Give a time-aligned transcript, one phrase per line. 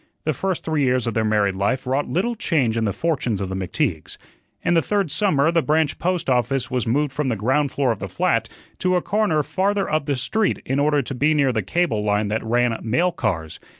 [0.23, 3.49] The first three years of their married life wrought little change in the fortunes of
[3.49, 4.17] the McTeagues.
[4.63, 7.99] In the third summer the branch post office was moved from the ground floor of
[7.99, 11.61] the flat to a corner farther up the street in order to be near the
[11.61, 13.59] cable line that ran mail cars.